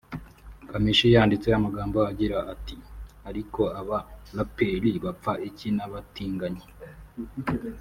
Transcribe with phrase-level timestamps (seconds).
[0.69, 2.75] Kamichi yanditse amagambo agira ati
[3.29, 3.97] “Ariko aba
[4.37, 6.65] rapeurs bapfa iki n’abatinganyi